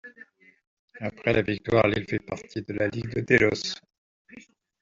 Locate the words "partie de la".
2.17-2.87